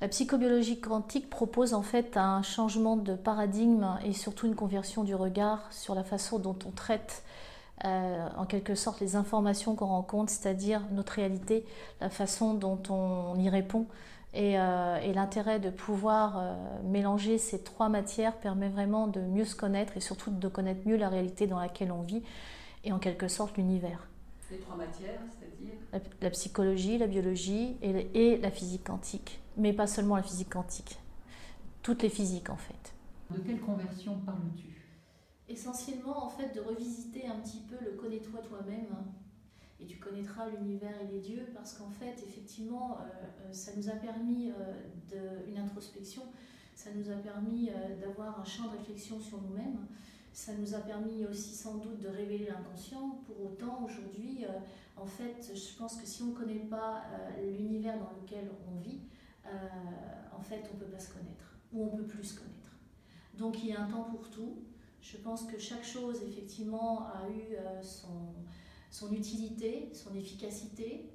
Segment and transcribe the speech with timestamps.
[0.00, 5.14] La psychobiologie quantique propose en fait un changement de paradigme et surtout une conversion du
[5.14, 7.22] regard sur la façon dont on traite
[7.84, 11.66] euh, en quelque sorte les informations qu'on rencontre, c'est-à-dire notre réalité,
[12.00, 13.86] la façon dont on y répond.
[14.32, 16.54] Et, euh, l'intérêt de pouvoir euh,
[16.84, 20.96] mélanger ces trois matières permet vraiment de mieux se connaître et surtout de connaître mieux
[20.96, 22.22] la réalité dans laquelle on vit
[22.84, 24.06] et en quelque sorte l'univers.
[24.50, 25.74] Les trois matières, c'est-à-dire?
[26.20, 29.40] La, psychologie, la biologie et, la physique quantique.
[29.60, 30.98] Mais pas seulement la physique quantique,
[31.82, 32.94] toutes les physiques en fait.
[33.30, 34.86] De quelle conversion parles-tu?
[35.48, 38.88] Essentiellement en fait de revisiter un petit peu le connais-toi toi-même
[39.78, 43.04] et tu connaîtras l'univers et les dieux parce qu'en fait effectivement euh,
[43.48, 46.22] euh, ça nous a permis euh, une introspection,
[46.74, 47.70] ça nous a permis
[48.00, 49.86] d'avoir un champ de réflexion sur nous-mêmes
[50.32, 53.20] ça nous a permis aussi sans doute de révéler l'inconscient.
[53.26, 54.58] Pour autant, aujourd'hui, euh,
[54.96, 58.80] en fait, je pense que si on ne connaît pas euh, l'univers dans lequel on
[58.80, 62.24] vit, euh, en fait, on ne peut pas se connaître, ou on ne peut plus
[62.24, 62.70] se connaître.
[63.36, 64.62] Donc il y a un temps pour tout.
[65.00, 68.34] Je pense que chaque chose, effectivement, a eu son,
[68.90, 71.10] son utilité, son efficacité,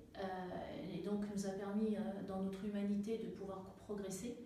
[0.94, 1.96] et donc nous a permis
[2.28, 4.38] dans notre humanité de pouvoir progresser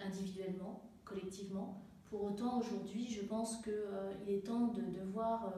[0.00, 1.82] individuellement, collectivement.
[2.10, 5.50] Pour autant, aujourd'hui, je pense qu'il euh, est temps de, voir euh,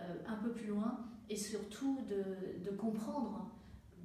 [0.00, 3.50] euh, un peu plus loin et surtout de, comprendre,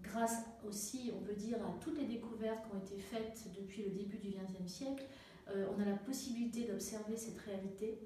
[0.08, 3.91] grâce aussi, on peut dire, à toutes les découvertes qui ont été faites depuis le
[3.91, 5.05] début du XXe siècle,
[5.50, 8.00] on a la possibilité d'observer cette réalité.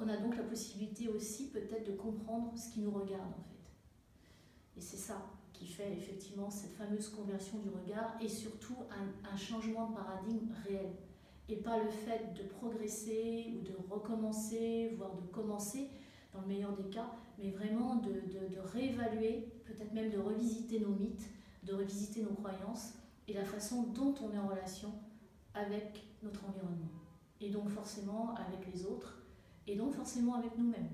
[0.00, 4.76] On a donc la possibilité aussi peut-être de comprendre ce qui nous regarde en fait.
[4.76, 8.76] Et c'est ça qui fait effectivement cette fameuse conversion du regard et surtout
[9.32, 10.90] un changement de paradigme réel
[11.50, 15.88] et pas le fait de progresser ou de recommencer, voire de commencer,
[16.32, 20.94] dans le meilleur des cas, mais vraiment de, de, réévaluer, peut-être même de revisiter nos
[20.94, 21.28] mythes,
[21.62, 22.94] de revisiter nos croyances
[23.28, 24.92] et la façon dont on est en relation
[25.54, 26.90] avec notre environnement.
[27.40, 29.22] Et donc forcément avec les autres,
[29.66, 30.90] et donc forcément avec nous-mêmes.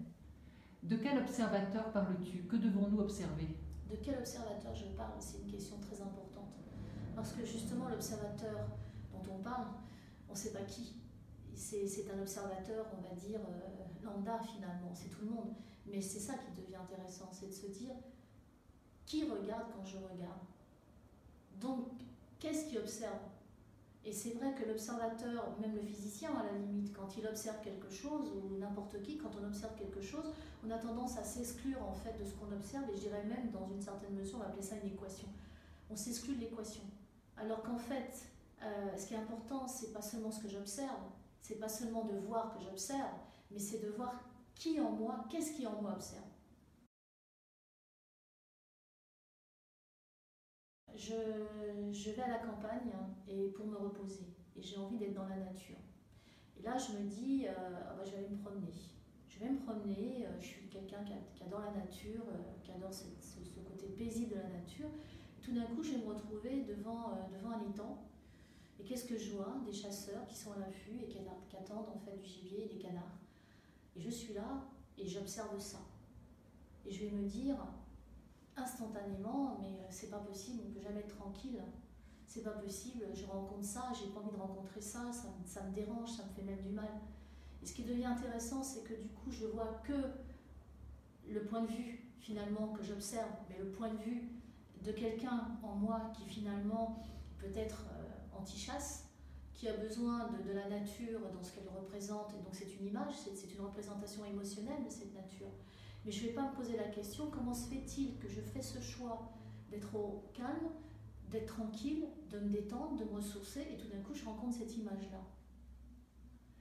[0.83, 2.45] De quel observateur parles-tu?
[2.45, 3.49] Que devons-nous observer?
[3.91, 5.15] De quel observateur je parle?
[5.19, 6.55] C'est une question très importante.
[7.15, 8.69] Parce que justement l'observateur
[9.13, 9.69] dont on parle,
[10.29, 10.95] on ne sait pas qui.
[11.55, 15.55] C'est un observateur, on va dire, euh, lambda finalement, c'est tout le monde.
[15.87, 17.95] Mais c'est ça qui devient intéressant, c'est de se dire
[19.07, 20.41] qui regarde quand je regarde?
[21.61, 21.89] Donc,
[22.39, 23.19] qu'est-ce qui observe?
[24.05, 27.91] Et c'est vrai que l'observateur, même le physicien à la limite, quand il observe quelque
[27.91, 30.33] chose, ou n'importe qui, quand on observe quelque chose,
[30.65, 33.51] on a tendance à s'exclure en fait de ce qu'on observe, et je dirais même
[33.51, 35.27] dans une certaine mesure, on va appeler ça une équation.
[35.91, 36.85] On s'exclut de l'équation.
[37.37, 38.27] Alors qu'en fait,
[38.63, 41.03] euh, ce qui est important, c'est pas seulement ce que j'observe,
[41.43, 43.19] c'est pas seulement de voir que j'observe,
[43.51, 44.21] mais c'est de voir
[44.55, 46.23] qui en moi, qu'est-ce qui en moi observe.
[50.97, 52.91] Je, vais à la campagne
[53.29, 54.25] et pour me reposer
[54.57, 55.77] et j'ai envie d'être dans la nature.
[56.59, 57.53] Et là, je me dis, euh,
[57.89, 58.73] ah bah, je vais aller me promener.
[59.29, 62.25] Je vais me promener, euh, je suis quelqu'un qui, adore la nature,
[62.63, 63.05] qui adore ce,
[63.61, 64.89] côté paisible de la nature.
[65.43, 68.07] tout d'un coup, je vais me retrouver devant, devant un étang
[68.79, 69.57] et qu'est-ce que je vois?
[69.65, 71.19] Des chasseurs qui sont à l'affût et qui,
[71.57, 73.19] attendent en fait du gibier et des canards.
[73.97, 74.65] Et je suis là
[74.99, 75.81] et j'observe ça.
[76.85, 77.57] Et je vais me dire
[78.57, 81.63] instantanément, mais euh, c'est pas possible, on ne peut jamais être tranquille.
[82.27, 85.73] C'est pas possible, je rencontre ça, j'ai pas envie de rencontrer ça, ça, ça, me
[85.73, 86.89] dérange, ça me fait même du mal.
[87.63, 89.95] Et ce qui devient intéressant, c'est que du coup, je vois que
[91.29, 94.29] le point de vue finalement que j'observe, mais le point de vue
[94.83, 97.03] de quelqu'un en moi qui finalement
[97.39, 99.05] peut-être euh, anti-chasse,
[99.53, 103.15] qui a besoin de, la nature dans ce qu'elle représente, et donc c'est une image,
[103.35, 105.49] c'est une représentation émotionnelle de cette nature.
[106.07, 108.63] Mais je ne vais pas me poser la question, comment se fait-il que je fais
[108.63, 109.33] ce choix
[109.69, 110.71] d'être au calme,
[111.33, 114.77] d'être tranquille, de me détendre, de me ressourcer, et tout d'un coup je rencontre cette
[114.77, 115.21] image-là?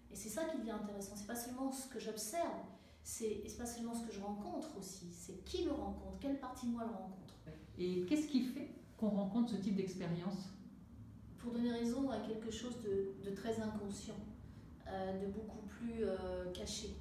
[0.10, 2.58] Et c'est ça qui devient intéressant, c'est pas seulement ce que j'observe,
[3.04, 6.72] c'est pas seulement ce que je rencontre aussi, c'est qui le rencontre, quelle partie de
[6.72, 7.36] moi le rencontre.
[7.78, 10.50] Et qu'est-ce qui fait qu'on rencontre ce type d'expérience?
[11.38, 14.18] Pour donner raison à quelque chose de, très inconscient,
[14.88, 16.96] euh, de beaucoup plus euh, caché,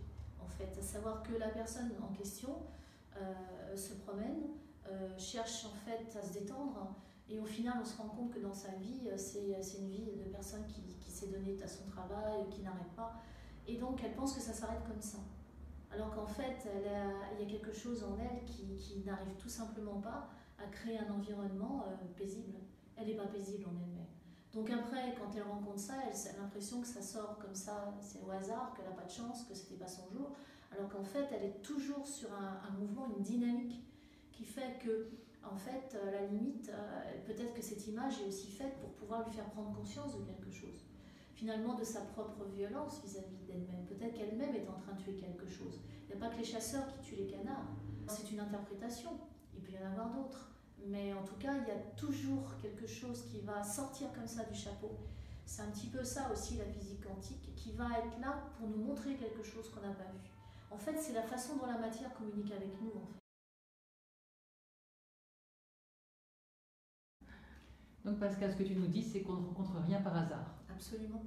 [0.44, 0.78] en fait.
[0.78, 2.62] À savoir que la personne en question
[3.16, 4.42] euh, se promène,
[5.16, 6.94] cherche en fait à se détendre,
[7.28, 10.24] et au final, on se rend compte que dans sa vie, c'est une vie de
[10.30, 13.14] personne qui, s'est donnée à son travail, qui n'arrête pas,
[13.66, 15.18] et donc elle pense que ça s'arrête comme ça.
[15.90, 16.68] Alors qu'en fait,
[17.32, 20.98] il y a quelque chose en elle qui, qui n'arrive tout simplement pas à créer
[20.98, 21.84] un environnement
[22.16, 22.58] paisible.
[22.96, 24.13] Elle n'est pas paisible en elle-même.
[24.54, 28.20] Donc après, quand elle rencontre ça, elle a l'impression que ça sort comme ça, c'est
[28.22, 30.30] au hasard, qu'elle n'a pas de chance, que c'était pas son jour,
[30.70, 33.84] alors qu'en fait, elle est toujours sur un, mouvement, une dynamique
[34.32, 35.10] qui fait que
[35.42, 36.70] en fait, à la limite,
[37.26, 40.50] peut-être que cette image est aussi faite pour pouvoir lui faire prendre conscience de quelque
[40.50, 40.86] chose.
[41.34, 43.84] Finalement, de sa propre violence vis-à-vis d'elle-même.
[43.86, 45.80] Peut-être qu'elle-même est en train de tuer quelque chose.
[46.04, 47.68] Il n'y a pas que les chasseurs qui tuent les canards.
[48.08, 49.10] C'est une interprétation.
[49.54, 50.53] Il peut y en avoir d'autres.
[50.86, 54.44] Mais en tout cas, il y a toujours quelque chose qui va sortir comme ça
[54.44, 54.90] du chapeau.
[55.46, 58.84] C'est un petit peu ça aussi la physique quantique, qui va être là pour nous
[58.84, 60.30] montrer quelque chose qu'on n'a pas vu.
[60.70, 62.90] En fait, c'est la façon dont la matière communique avec nous.
[62.90, 63.24] En fait.
[68.04, 70.54] Donc Pascal, ce que tu nous dis, c'est qu'on ne rencontre rien par hasard.
[70.68, 71.24] Absolument.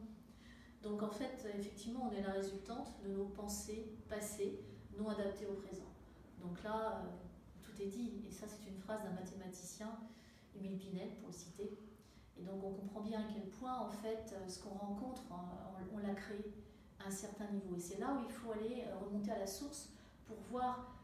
[0.84, 4.64] Donc en fait, effectivement, on est la résultante de nos pensées passées
[4.98, 5.92] non adaptées au présent.
[6.40, 7.27] Donc là, euh,
[7.86, 8.24] dit.
[8.28, 9.90] Et ça, c'est une phrase d'un mathématicien,
[10.56, 11.78] Émile Pinel, pour le citer.
[12.40, 15.24] Et donc on comprend bien à quel point, en fait, euh, ce qu'on rencontre,
[15.94, 16.54] on, l'a créé
[17.00, 17.76] à un certain niveau.
[17.76, 19.90] Et c'est là où il faut aller euh, remonter à la source
[20.26, 20.96] pour voir,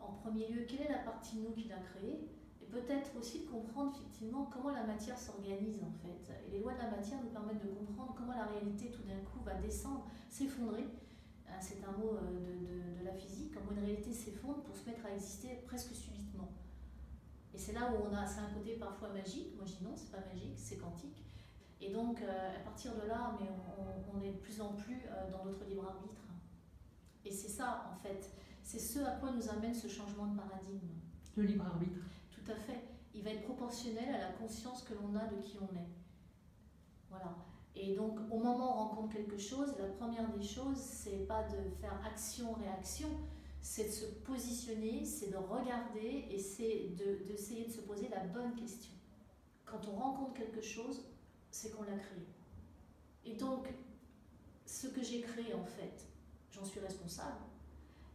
[0.00, 2.28] en premier lieu, quelle est la partie de nous qui l'a créé,
[2.60, 6.32] et peut-être aussi de comprendre effectivement comment la matière s'organise en fait.
[6.48, 9.20] Et les lois de la matière nous permettent de comprendre comment la réalité tout d'un
[9.30, 10.84] coup va descendre, s'effondrer.
[11.60, 15.14] C'est un mot de, de, la physique, comment une réalité s'effondre pour se mettre à
[15.14, 16.52] exister presque subitement.
[17.54, 19.56] Et c'est là où on a, c'est un côté parfois magique.
[19.56, 21.24] Moi je dis non, c'est pas magique, c'est quantique.
[21.80, 23.48] Et donc euh, à partir de là, mais
[24.12, 26.22] on, est de plus en plus euh, dans notre libre arbitre.
[27.24, 28.30] Et c'est ça en fait,
[28.62, 30.88] c'est ce à quoi nous amène ce changement de paradigme.
[31.36, 32.00] Le libre arbitre.
[32.30, 32.84] Tout à fait.
[33.14, 35.88] Il va être proportionnel à la conscience que l'on a de qui on est.
[37.08, 37.34] Voilà.
[37.76, 41.42] Et donc, au moment où on rencontre quelque chose, la première des choses, c'est pas
[41.42, 43.08] de faire action-réaction,
[43.60, 46.94] c'est de se positionner, c'est de regarder et c'est
[47.26, 48.92] d'essayer de, de se poser la bonne question.
[49.66, 51.04] Quand on rencontre quelque chose,
[51.50, 52.26] c'est qu'on l'a créé.
[53.26, 53.68] Et donc,
[54.64, 56.06] ce que j'ai créé, en fait,
[56.50, 57.40] j'en suis responsable.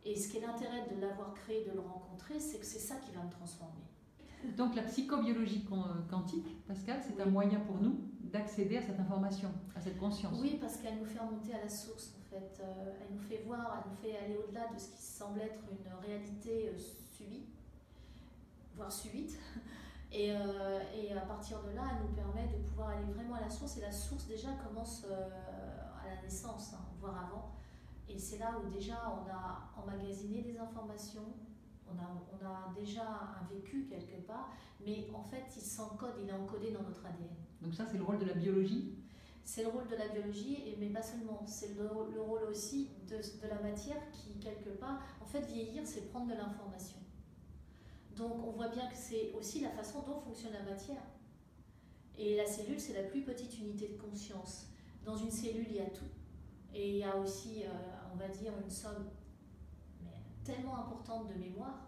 [0.03, 2.95] Et ce qui est l'intérêt de l'avoir créé, de le rencontrer, c'est que c'est ça
[2.95, 3.83] qui va me transformer.
[4.57, 5.63] Donc la psychobiologie
[6.09, 7.99] quantique, Pascal, c'est un moyen pour nous
[8.31, 10.38] d'accéder à cette information, à cette conscience.
[10.42, 12.62] Oui, parce qu'elle nous fait remonter à la source, en fait.
[12.62, 15.60] Euh, elle nous fait voir, elle nous fait aller au-delà de ce qui semble être
[15.69, 17.45] une réalité euh, subie,
[18.75, 19.38] voire subite.
[20.13, 23.39] Et, euh, et, à partir de là, elle nous permet de pouvoir aller vraiment à
[23.39, 23.78] la source.
[23.78, 27.51] Et la source, déjà, commence à la naissance, hein, voire avant.
[28.10, 31.33] Et c'est là où déjà on a emmagasiné des informations,
[31.91, 34.51] on a, déjà un vécu quelque part,
[34.83, 37.29] mais en fait, il s'encode, il est encodé dans notre ADN.
[37.61, 38.95] Donc ça, c'est le rôle de la biologie?
[39.43, 41.43] C'est le rôle de la biologie, mais pas seulement.
[41.45, 43.17] C'est le, rôle aussi de,
[43.47, 46.99] la matière qui, quelque part, en fait, vieillir, c'est prendre de l'information.
[48.15, 51.01] Donc on voit bien que c'est aussi la façon dont fonctionne la matière.
[52.17, 54.67] Et la cellule, c'est la plus petite unité de conscience.
[55.03, 56.05] Dans une cellule, il y a tout.
[56.73, 57.69] Et il y a aussi, euh,
[58.13, 59.09] on va dire, une somme
[60.43, 61.88] tellement importante de mémoire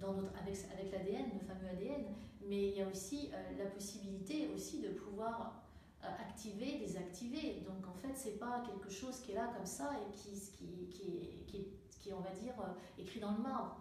[0.00, 2.04] dans notre, avec, avec l'ADN, le fameux ADN,
[2.48, 5.62] mais il y a aussi euh, la possibilité aussi de pouvoir
[6.02, 7.62] euh, activer, désactiver.
[7.66, 10.88] Donc en fait, c'est pas quelque chose qui est là comme ça et qui, qui,
[10.90, 11.66] qui, qui,
[12.00, 13.80] qui on va dire, euh, écrit dans le marbre.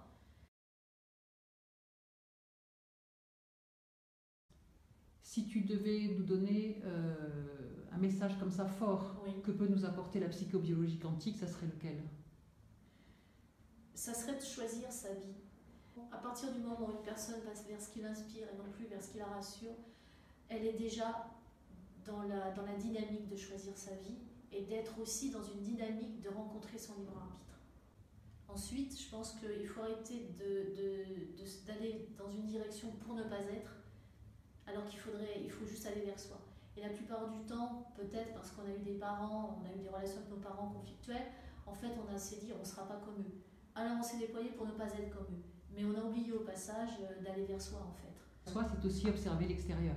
[5.21, 6.79] Si tu devais nous donner
[7.91, 12.03] un message comme ça fort que peut nous apporter la psychobiologie quantique, ça serait lequel?
[14.03, 15.33] Ça serait de choisir sa vie.
[16.11, 18.85] À partir du moment où une personne passe vers ce qui l'inspire et non plus
[18.87, 19.77] vers ce qui la rassure,
[20.49, 21.29] elle est déjà
[22.05, 24.17] dans la, dans la dynamique de choisir sa vie
[24.51, 27.61] et d'être aussi dans une dynamique de rencontrer son libre arbitre.
[28.49, 30.27] Ensuite, je pense qu'il faut arrêter
[31.65, 33.71] d'aller dans une direction pour ne pas être,
[34.67, 36.41] alors qu'il faudrait, il faut juste aller vers soi.
[36.75, 39.79] Et la plupart du temps, peut-être parce qu'on a eu des parents, on a eu
[39.81, 41.31] des relations avec nos parents conflictuelles,
[41.65, 43.43] en fait, on a s'est dit, on ne sera pas comme eux.
[43.75, 45.43] Alors on s'est déployé pour ne pas être comme eux.
[45.75, 48.51] Mais on a oublié au passage euh, d'aller vers soi en fait.
[48.51, 49.95] Soi, c'est aussi observer l'extérieur.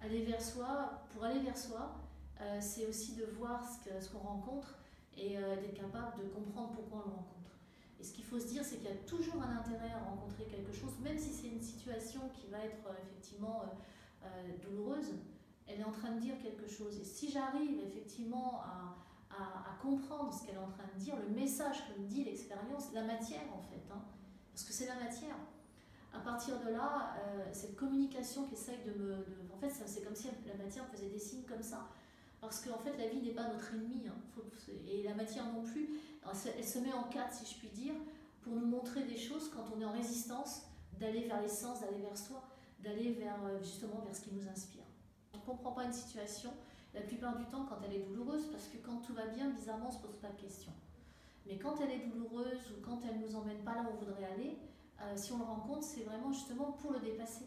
[0.00, 1.96] Aller vers soi, pour aller vers soi,
[2.40, 4.78] euh, c'est aussi de voir ce qu'on rencontre
[5.16, 7.50] et euh, d'être capable de comprendre pourquoi on le rencontre.
[7.98, 10.44] Et ce qu'il faut se dire, c'est qu'il y a toujours un intérêt à rencontrer
[10.44, 13.64] quelque chose, même si c'est une situation qui va être effectivement
[14.60, 15.14] douloureuse,
[15.68, 16.98] elle est en train de dire quelque chose.
[16.98, 18.96] Et si j'arrive effectivement à,
[19.38, 22.92] à, comprendre ce qu'elle est en train de dire, le message que me dit l'expérience,
[22.92, 24.00] la matière en fait, hein,
[24.52, 25.36] parce que c'est la matière.
[26.14, 29.14] À partir de là, euh, cette communication qui essaye de me...
[29.52, 31.88] en fait, c'est comme si la matière faisait des signes comme ça.
[32.40, 34.42] Parce qu'en fait, la vie n'est pas notre ennemi, hein,
[34.86, 35.88] et la matière non plus.
[36.56, 37.94] Elle se met en quatre, si je puis dire,
[38.42, 40.62] pour nous montrer des choses quand on est en résistance,
[40.98, 42.44] d'aller vers l'essence, d'aller vers soi,
[42.80, 44.84] d'aller vers euh, justement vers ce qui nous inspire.
[45.32, 46.52] On ne comprend pas une situation,
[46.94, 49.86] la plupart du temps quand elle est douloureuse, parce que quand tout va bien, bizarrement,
[49.86, 50.72] on ne se pose pas de questions.
[51.46, 54.04] Mais quand elle est douloureuse ou quand elle ne nous emmène pas là où on
[54.04, 54.58] voudrait aller,
[55.00, 57.46] euh, si on le rencontre, c'est vraiment justement pour le dépasser.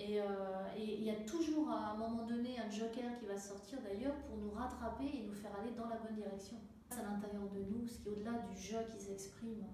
[0.00, 3.78] Euh, et il y a toujours à un moment donné un joker qui va sortir
[3.82, 6.56] d'ailleurs pour nous rattraper et nous faire aller dans la bonne direction.
[6.90, 9.66] À l'intérieur de nous, ce qui est au-delà du jeu qu'ils expriment,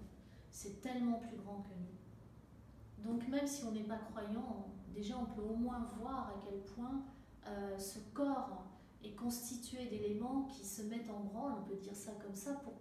[0.49, 3.11] c'est tellement plus grand que nous.
[3.11, 6.59] Donc même si on n'est pas croyant, déjà on peut au moins voir à quel
[6.75, 7.03] point
[7.47, 8.65] euh, ce corps
[9.03, 12.73] est constitué d'éléments qui se mettent en branle, on peut dire ça comme ça, pour,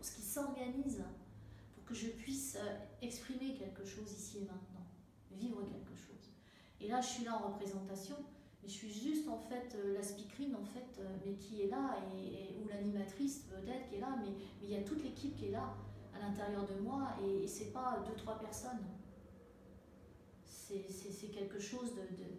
[0.00, 1.04] ce qui s'organise,
[1.74, 4.86] pour que je puisse euh, exprimer quelque chose ici et maintenant,
[5.32, 6.32] vivre quelque chose.
[6.80, 8.16] Et là, je suis là en représentation,
[8.62, 11.98] mais je suis juste en fait euh, la speakerine, en fait, mais qui est là,
[12.16, 15.50] et, ou l'animatrice peut-être qui est là, mais, il y a toute l'équipe qui est
[15.50, 15.74] là
[16.14, 18.80] à l'intérieur de moi, et, et c'est pas deux, trois personnes
[20.88, 21.92] c'est quelque chose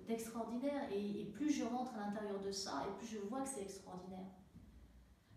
[0.07, 0.91] d'extraordinaire.
[0.91, 4.27] et, plus je rentre à l'intérieur de ça, et plus je vois que c'est extraordinaire.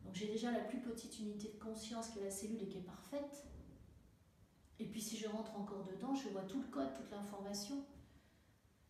[0.05, 2.78] Donc j'ai déjà la plus petite unité de conscience qui est la cellule et qui
[2.78, 3.45] est parfaite.
[4.78, 7.85] Et puis si je rentre encore dedans, je vois tout le code, toute l'information.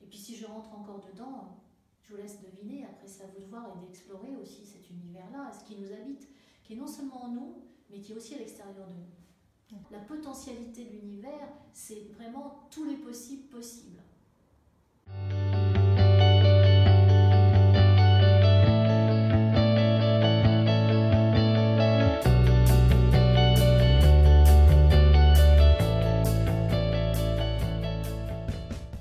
[0.01, 1.65] Et puis si je rentre encore dedans,
[2.03, 5.51] je vous laisse deviner, après c'est à vous de voir et d'explorer aussi cet univers-là,
[5.53, 6.29] ce qui nous habite,
[6.63, 9.09] qui est non seulement en nous, mais qui est aussi à l'extérieur de nous.
[9.91, 14.03] La potentialité de l'univers, c'est vraiment tous les possibles possibles.